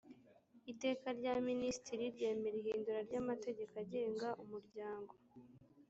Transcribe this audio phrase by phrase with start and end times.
[0.71, 5.13] iteka rya minisitiri ryemera ihindura ry amategeko agenga umuryango